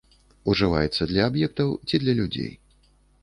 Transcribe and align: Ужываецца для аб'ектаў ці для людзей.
Ужываецца 0.51 1.07
для 1.11 1.27
аб'ектаў 1.31 1.69
ці 1.87 1.95
для 2.05 2.13
людзей. 2.23 2.51